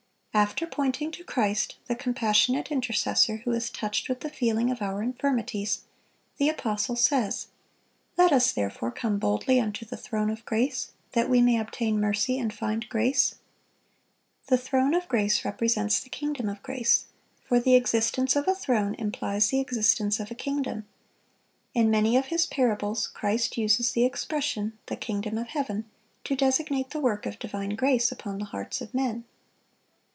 [0.33, 5.03] After pointing to Christ, the compassionate intercessor who is "touched with the feeling of our
[5.03, 5.81] infirmities,"
[6.37, 7.47] the apostle says,
[8.17, 12.39] "Let us therefore come boldly unto the throne of grace, that we may obtain mercy,
[12.39, 17.07] and find grace."(577) The throne of grace represents the kingdom of grace;
[17.43, 20.87] for the existence of a throne implies the existence of a kingdom.
[21.73, 25.89] In many of His parables, Christ uses the expression, "the kingdom of heaven,"
[26.23, 29.25] to designate the work of divine grace upon the hearts of men.